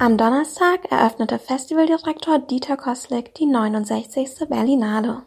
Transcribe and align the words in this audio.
Am 0.00 0.16
Donnerstag 0.16 0.92
eröffnete 0.92 1.40
Festivaldirektor 1.40 2.38
Dieter 2.38 2.76
Koslik 2.76 3.34
die 3.34 3.46
69. 3.46 4.48
Berlinale. 4.48 5.22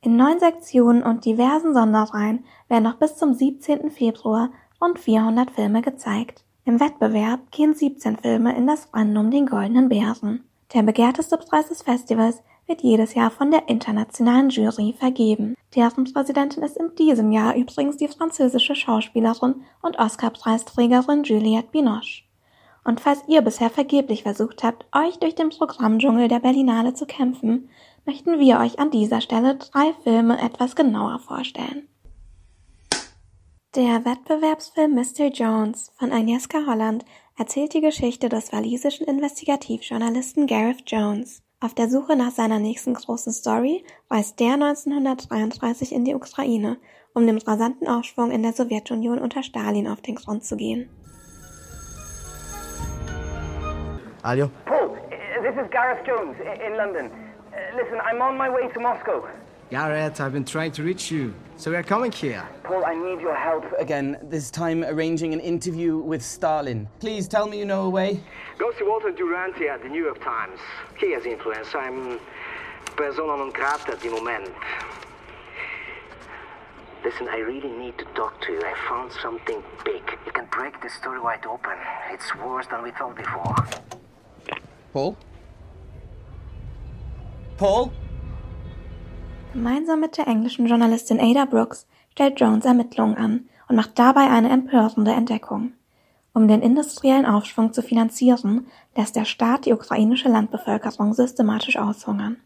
In 0.00 0.14
neun 0.14 0.38
Sektionen 0.38 1.02
und 1.02 1.24
diversen 1.24 1.74
Sonderreihen 1.74 2.44
werden 2.68 2.84
noch 2.84 2.98
bis 2.98 3.16
zum 3.16 3.34
17. 3.34 3.90
Februar 3.90 4.50
rund 4.80 5.00
400 5.00 5.50
Filme 5.50 5.82
gezeigt. 5.82 6.44
Im 6.64 6.78
Wettbewerb 6.78 7.50
gehen 7.50 7.74
17 7.74 8.18
Filme 8.18 8.56
in 8.56 8.68
das 8.68 8.94
Rennen 8.94 9.16
um 9.16 9.32
den 9.32 9.46
Goldenen 9.46 9.88
Bären. 9.88 10.44
Der 10.72 10.84
begehrteste 10.84 11.36
Preis 11.36 11.68
des 11.68 11.82
Festivals 11.82 12.44
wird 12.68 12.82
jedes 12.82 13.14
Jahr 13.14 13.32
von 13.32 13.50
der 13.50 13.68
internationalen 13.68 14.50
Jury 14.50 14.94
vergeben. 14.96 15.56
Deren 15.74 16.04
Präsidentin 16.12 16.62
ist 16.62 16.76
in 16.76 16.94
diesem 16.94 17.32
Jahr 17.32 17.56
übrigens 17.56 17.96
die 17.96 18.08
französische 18.08 18.76
Schauspielerin 18.76 19.64
und 19.82 19.98
Oscar-Preisträgerin 19.98 21.24
Juliette 21.24 21.70
Binoche. 21.72 22.25
Und 22.86 23.00
falls 23.00 23.24
ihr 23.26 23.42
bisher 23.42 23.68
vergeblich 23.68 24.22
versucht 24.22 24.62
habt, 24.62 24.86
euch 24.94 25.18
durch 25.18 25.34
den 25.34 25.48
Programmdschungel 25.50 26.28
der 26.28 26.38
Berlinale 26.38 26.94
zu 26.94 27.04
kämpfen, 27.04 27.68
möchten 28.04 28.38
wir 28.38 28.60
euch 28.60 28.78
an 28.78 28.92
dieser 28.92 29.20
Stelle 29.20 29.56
drei 29.56 29.92
Filme 30.04 30.40
etwas 30.40 30.76
genauer 30.76 31.18
vorstellen. 31.18 31.88
Der 33.74 34.04
Wettbewerbsfilm 34.04 34.94
Mr. 34.94 35.32
Jones 35.32 35.90
von 35.98 36.12
Agnieszka 36.12 36.64
Holland 36.64 37.04
erzählt 37.36 37.74
die 37.74 37.80
Geschichte 37.80 38.28
des 38.28 38.52
walisischen 38.52 39.04
Investigativjournalisten 39.08 40.46
Gareth 40.46 40.84
Jones. 40.86 41.42
Auf 41.58 41.74
der 41.74 41.90
Suche 41.90 42.14
nach 42.14 42.30
seiner 42.30 42.60
nächsten 42.60 42.94
großen 42.94 43.32
Story 43.32 43.84
reist 44.08 44.38
der 44.38 44.54
1933 44.54 45.90
in 45.90 46.04
die 46.04 46.14
Ukraine, 46.14 46.76
um 47.14 47.26
dem 47.26 47.38
rasanten 47.38 47.88
Aufschwung 47.88 48.30
in 48.30 48.44
der 48.44 48.52
Sowjetunion 48.52 49.18
unter 49.18 49.42
Stalin 49.42 49.88
auf 49.88 50.02
den 50.02 50.14
Grund 50.14 50.44
zu 50.44 50.56
gehen. 50.56 50.88
Alio? 54.26 54.50
Paul, 54.66 54.96
uh, 54.96 55.40
this 55.40 55.54
is 55.54 55.70
Gareth 55.70 56.04
Jones 56.04 56.36
in 56.40 56.76
London. 56.76 57.12
Uh, 57.52 57.76
listen, 57.76 58.00
I'm 58.02 58.20
on 58.20 58.36
my 58.36 58.50
way 58.50 58.66
to 58.66 58.80
Moscow. 58.80 59.24
Gareth, 59.70 60.20
I've 60.20 60.32
been 60.32 60.44
trying 60.44 60.72
to 60.72 60.82
reach 60.82 61.12
you, 61.12 61.32
so 61.56 61.70
we 61.70 61.76
are 61.76 61.84
coming 61.84 62.10
here. 62.10 62.44
Paul, 62.64 62.84
I 62.84 62.94
need 62.94 63.20
your 63.20 63.36
help. 63.36 63.64
Again, 63.78 64.18
this 64.24 64.50
time 64.50 64.82
arranging 64.82 65.32
an 65.32 65.38
interview 65.38 65.98
with 65.98 66.22
Stalin. 66.22 66.88
Please 66.98 67.28
tell 67.28 67.46
me 67.46 67.56
you 67.56 67.64
know 67.64 67.82
a 67.82 67.88
way. 67.88 68.20
Go 68.58 68.72
see 68.76 68.82
Walter 68.84 69.12
Duranty 69.12 69.68
at 69.68 69.84
the 69.84 69.88
New 69.88 70.02
York 70.02 70.20
Times. 70.24 70.58
He 70.98 71.12
has 71.12 71.24
influence. 71.24 71.68
I'm 71.72 72.18
persona 72.96 73.36
non 73.36 73.50
grata 73.50 73.92
at 73.92 74.00
the 74.00 74.10
moment. 74.10 74.50
Listen, 77.04 77.28
I 77.28 77.38
really 77.38 77.70
need 77.70 77.96
to 77.98 78.04
talk 78.16 78.40
to 78.40 78.52
you. 78.52 78.60
I 78.64 78.74
found 78.88 79.12
something 79.12 79.62
big. 79.84 80.02
It 80.26 80.34
can 80.34 80.46
break 80.50 80.82
the 80.82 80.90
story 80.90 81.20
wide 81.20 81.46
open. 81.46 81.78
It's 82.10 82.34
worse 82.34 82.66
than 82.66 82.82
we 82.82 82.90
thought 82.90 83.14
before. 83.14 83.54
Paul? 84.92 85.16
Paul? 87.56 87.90
Gemeinsam 89.52 90.00
mit 90.00 90.18
der 90.18 90.26
englischen 90.26 90.66
Journalistin 90.66 91.20
Ada 91.20 91.46
Brooks 91.46 91.86
stellt 92.12 92.38
Jones 92.40 92.64
Ermittlungen 92.64 93.16
an 93.16 93.48
und 93.68 93.76
macht 93.76 93.98
dabei 93.98 94.28
eine 94.28 94.50
empörende 94.50 95.12
Entdeckung. 95.12 95.72
Um 96.34 96.48
den 96.48 96.60
industriellen 96.60 97.24
Aufschwung 97.24 97.72
zu 97.72 97.82
finanzieren, 97.82 98.66
lässt 98.94 99.16
der 99.16 99.24
Staat 99.24 99.64
die 99.64 99.72
ukrainische 99.72 100.28
Landbevölkerung 100.28 101.14
systematisch 101.14 101.78
aushungern. 101.78 102.36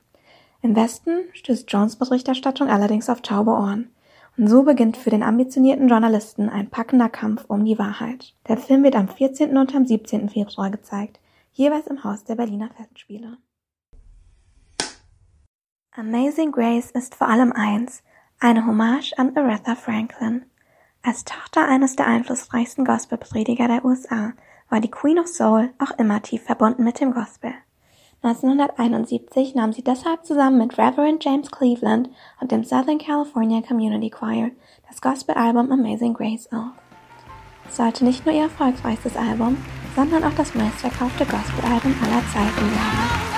Im 0.62 0.77
Westen 0.77 1.25
stößt 1.32 1.70
Jones 1.70 1.97
Berichterstattung 1.97 2.69
allerdings 2.69 3.08
auf 3.08 3.22
taube 3.22 3.50
Ohren. 3.50 3.91
Und 4.36 4.47
so 4.47 4.62
beginnt 4.62 4.97
für 4.97 5.10
den 5.10 5.25
ambitionierten 5.25 5.88
Journalisten 5.88 6.48
ein 6.48 6.70
packender 6.70 7.08
Kampf 7.08 7.44
um 7.48 7.65
die 7.65 7.78
Wahrheit. 7.78 8.34
Der 8.47 8.56
Film 8.56 8.84
wird 8.84 8.94
am 8.94 9.09
14. 9.09 9.56
und 9.56 9.75
am 9.75 9.84
17. 9.84 10.28
Februar 10.28 10.70
gezeigt, 10.70 11.19
jeweils 11.53 11.87
im 11.87 12.05
Haus 12.05 12.25
der 12.25 12.37
Berliner 12.37 12.71
Festspiele. 12.71 13.38
Amazing 15.93 16.53
Grace 16.53 16.91
ist 16.91 17.15
vor 17.15 17.28
allem 17.28 17.53
eins, 17.53 18.03
eine 18.38 18.66
Hommage 18.66 19.12
an 19.19 19.37
Aretha 19.37 19.75
Franklin. 19.75 20.47
Als 21.03 21.25
Tochter 21.25 21.66
eines 21.66 21.97
der 21.97 22.06
einflussreichsten 22.06 22.84
Gospelprediger 22.84 23.69
der 23.69 23.84
USA 23.84 24.33
war 24.69 24.81
die 24.81 24.91
Queen 24.91 25.19
of 25.19 25.27
Soul 25.27 25.72
auch 25.78 25.91
immer 25.99 26.22
tief 26.22 26.44
verbunden 26.44 26.84
mit 26.84 27.00
dem 27.00 27.12
Gospel. 27.12 27.53
1971 28.22 29.55
nahm 29.55 29.72
sie 29.72 29.83
deshalb 29.83 30.27
zusammen 30.27 30.59
mit 30.59 30.77
Reverend 30.78 31.25
James 31.25 31.50
Cleveland 31.50 32.10
und 32.41 32.53
dem 32.53 32.65
Southern 32.65 32.99
California 32.99 33.62
Community 33.62 34.10
Choir 34.10 34.50
das 34.89 35.00
Gospelalbum 35.00 35.72
Amazing 35.72 36.15
Grace 36.15 36.53
auf. 36.53 36.72
Es 37.69 37.77
sollte 37.77 38.05
nicht 38.05 38.27
nur 38.27 38.34
ihr 38.34 38.43
erfolgreichstes 38.43 39.16
Album, 39.16 39.56
sondern 39.95 40.25
auch 40.25 40.34
das 40.34 40.55
meistverkaufte 40.55 41.25
Gospelalbum 41.27 41.95
aller 42.03 42.23
Zeiten 42.33 42.71
werden. 42.71 43.31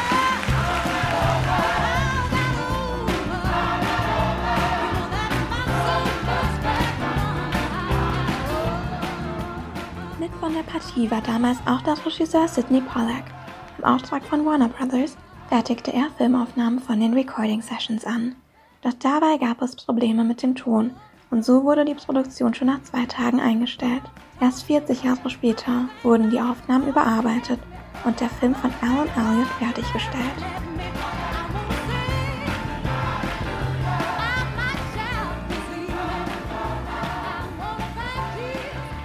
Mit 10.18 10.32
von 10.40 10.54
der 10.54 10.62
Partie 10.62 11.10
war 11.10 11.20
damals 11.22 11.58
auch 11.66 11.82
der 11.82 11.96
Regisseur 12.04 12.46
Sidney 12.46 12.80
Pollack. 12.80 13.24
Im 13.78 13.84
Auftrag 13.84 14.22
von 14.24 14.44
Warner 14.46 14.68
Brothers 14.68 15.16
fertigte 15.48 15.92
er 15.92 16.10
Filmaufnahmen 16.16 16.78
von 16.78 17.00
den 17.00 17.14
Recording 17.14 17.60
Sessions 17.60 18.04
an. 18.04 18.36
Doch 18.82 18.92
dabei 18.94 19.38
gab 19.38 19.62
es 19.62 19.76
Probleme 19.76 20.24
mit 20.24 20.42
dem 20.42 20.54
Ton 20.54 20.92
und 21.32 21.44
so 21.44 21.64
wurde 21.64 21.86
die 21.86 21.94
Produktion 21.94 22.52
schon 22.52 22.68
nach 22.68 22.82
zwei 22.82 23.06
Tagen 23.06 23.40
eingestellt. 23.40 24.02
Erst 24.40 24.64
40 24.64 25.02
Jahre 25.02 25.30
später 25.30 25.88
wurden 26.02 26.30
die 26.30 26.38
Aufnahmen 26.38 26.86
überarbeitet 26.86 27.58
und 28.04 28.20
der 28.20 28.28
Film 28.28 28.54
von 28.54 28.70
Alan 28.82 29.08
Elliott 29.16 29.48
fertiggestellt. 29.58 30.22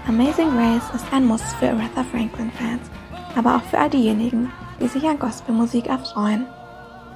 Amazing 0.08 0.52
Grace 0.52 0.96
ist 0.96 1.06
ein 1.14 1.26
Muss 1.26 1.44
für 1.60 1.70
Aretha 1.70 2.04
Franklin-Fans, 2.12 2.90
aber 3.36 3.56
auch 3.56 3.64
für 3.64 3.78
all 3.78 3.90
diejenigen, 3.90 4.52
die 4.82 4.88
sich 4.88 5.06
an 5.06 5.20
Gospelmusik 5.20 5.88
erfreuen. 5.88 6.46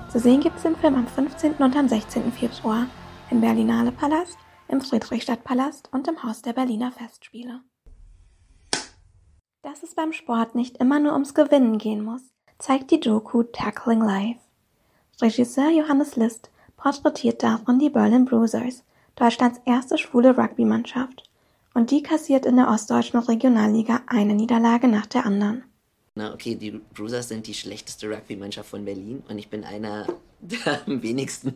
Zu 0.09 0.19
sehen 0.19 0.39
gibt 0.39 0.57
es 0.57 0.63
den 0.63 0.75
Film 0.77 0.95
am 0.95 1.07
15. 1.07 1.53
und 1.53 1.75
am 1.75 1.89
16. 1.89 2.31
Februar 2.31 2.85
im 3.29 3.41
Berlinale 3.41 3.91
Palast, 3.91 4.37
im 4.71 4.81
Friedrichstadtpalast 4.81 5.89
und 5.91 6.07
im 6.07 6.23
Haus 6.23 6.41
der 6.41 6.53
Berliner 6.53 6.91
Festspiele. 6.91 7.61
Dass 9.61 9.83
es 9.83 9.93
beim 9.93 10.13
Sport 10.13 10.55
nicht 10.55 10.77
immer 10.77 10.99
nur 10.99 11.13
ums 11.13 11.33
Gewinnen 11.33 11.77
gehen 11.77 12.03
muss, 12.03 12.23
zeigt 12.57 12.89
die 12.91 12.99
Doku 12.99 13.43
Tackling 13.43 14.01
Life. 14.01 14.39
Regisseur 15.21 15.69
Johannes 15.69 16.15
List 16.15 16.49
porträtiert 16.77 17.43
darin 17.43 17.77
die 17.77 17.89
Berlin 17.89 18.25
Bruisers, 18.25 18.83
Deutschlands 19.15 19.61
erste 19.65 19.97
schwule 19.97 20.37
Rugby-Mannschaft 20.37 21.29
und 21.73 21.91
die 21.91 22.01
kassiert 22.01 22.45
in 22.45 22.55
der 22.55 22.69
ostdeutschen 22.69 23.19
Regionalliga 23.19 24.01
eine 24.07 24.33
Niederlage 24.33 24.87
nach 24.87 25.05
der 25.05 25.25
anderen. 25.25 25.63
Na, 26.15 26.33
okay, 26.33 26.55
die 26.55 26.71
Bruisers 26.71 27.29
sind 27.29 27.47
die 27.47 27.53
schlechteste 27.53 28.09
Rugby-Mannschaft 28.09 28.69
von 28.69 28.83
Berlin 28.83 29.23
und 29.29 29.37
ich 29.37 29.49
bin 29.49 29.63
einer 29.63 30.07
der 30.41 30.81
am 30.87 31.01
wenigsten 31.03 31.53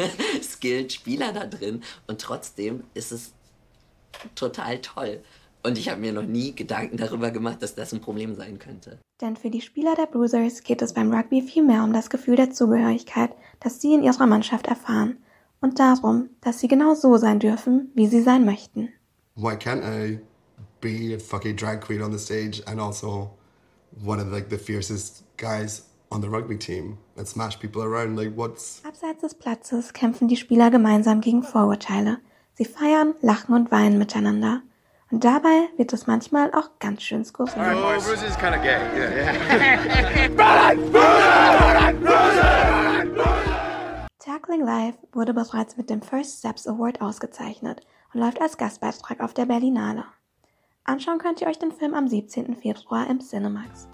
skilled 0.42 0.92
Spieler 0.92 1.32
da 1.32 1.46
drin 1.46 1.82
und 2.06 2.20
trotzdem 2.20 2.82
ist 2.92 3.12
es 3.12 3.32
total 4.34 4.80
toll. 4.80 5.22
Und 5.62 5.78
ich 5.78 5.88
habe 5.88 6.00
mir 6.00 6.12
noch 6.12 6.24
nie 6.24 6.54
Gedanken 6.54 6.98
darüber 6.98 7.30
gemacht, 7.30 7.62
dass 7.62 7.74
das 7.74 7.94
ein 7.94 8.02
Problem 8.02 8.34
sein 8.34 8.58
könnte. 8.58 8.98
Denn 9.22 9.36
für 9.36 9.48
die 9.48 9.62
Spieler 9.62 9.94
der 9.94 10.06
Bruisers 10.06 10.62
geht 10.62 10.82
es 10.82 10.92
beim 10.92 11.10
Rugby 11.10 11.40
viel 11.40 11.62
mehr 11.62 11.84
um 11.84 11.92
das 11.94 12.10
Gefühl 12.10 12.36
der 12.36 12.50
Zugehörigkeit, 12.50 13.30
das 13.60 13.80
sie 13.80 13.94
in 13.94 14.02
ihrer 14.02 14.26
Mannschaft 14.26 14.66
erfahren 14.66 15.16
und 15.60 15.78
darum, 15.78 16.28
dass 16.42 16.60
sie 16.60 16.68
genau 16.68 16.94
so 16.94 17.16
sein 17.16 17.38
dürfen, 17.38 17.90
wie 17.94 18.06
sie 18.08 18.20
sein 18.20 18.44
möchten. 18.44 18.90
why 19.36 19.54
can't 19.54 19.82
I 19.82 20.20
be 20.80 21.14
a 21.14 21.18
fucking 21.18 21.56
drag 21.56 21.80
queen 21.80 22.02
on 22.02 22.12
the 22.12 22.18
stage 22.18 22.62
and 22.66 22.78
also 22.80 23.30
one 24.02 24.20
of 24.20 24.32
like 24.32 24.48
the 24.50 24.58
fiercest 24.58 25.24
guys 25.36 25.82
on 26.10 26.20
the 26.20 26.28
rugby 26.28 26.56
team 26.56 26.98
and 27.16 27.26
smash 27.26 27.58
people 27.58 27.82
around? 27.82 28.16
Like 28.16 28.34
what's 28.36 28.82
Abseits 28.84 29.20
des 29.20 29.34
Platzes 29.34 29.92
kämpfen 29.92 30.28
die 30.28 30.36
Spieler 30.36 30.70
gemeinsam 30.70 31.20
gegen 31.20 31.42
Vorurteile. 31.42 32.18
Sie 32.54 32.64
feiern, 32.64 33.14
lachen 33.20 33.54
und 33.54 33.70
weinen 33.70 33.98
miteinander. 33.98 34.62
Und 35.10 35.24
dabei 35.24 35.68
wird 35.76 35.92
es 35.92 36.06
manchmal 36.06 36.52
auch 36.54 36.70
ganz 36.78 37.02
schön 37.02 37.24
skurril. 37.24 37.52
Oh, 37.56 38.00
Bruce 38.00 38.22
is 38.22 38.36
kind 38.38 38.56
of 38.56 38.62
gay. 38.62 38.78
Yeah, 38.96 39.10
yeah. 39.16 40.74
Tackling 44.18 44.64
Live 44.64 44.94
wurde 45.12 45.34
bereits 45.34 45.76
mit 45.76 45.90
dem 45.90 46.00
First 46.00 46.38
Steps 46.38 46.66
Award 46.66 47.00
ausgezeichnet 47.00 47.86
und 48.12 48.20
läuft 48.20 48.40
als 48.40 48.56
Gastbeitrag 48.56 49.20
auf 49.20 49.34
der 49.34 49.46
Berlinale. 49.46 50.04
Anschauen 50.86 51.16
könnt 51.16 51.40
ihr 51.40 51.46
euch 51.46 51.58
den 51.58 51.72
Film 51.72 51.94
am 51.94 52.08
17. 52.08 52.56
Februar 52.56 53.08
im 53.08 53.18
Cinemax. 53.18 53.88